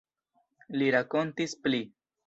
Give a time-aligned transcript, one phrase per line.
[0.79, 1.87] Li rakontis pli.